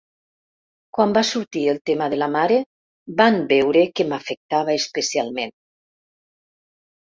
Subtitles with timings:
[0.97, 2.57] Quan va sortir el tema de la mare
[3.19, 5.55] van veure que m’afectava especialment.